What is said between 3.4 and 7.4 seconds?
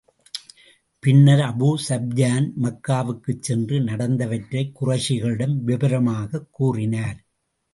சென்று நடந்தவற்றைக் குறைஷிகளிடம் விவரமாகக் கூறினார்.